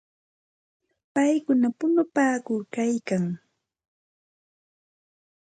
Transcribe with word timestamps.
Paykuna 1.13 1.67
punupaakuykalkan. 1.77 3.23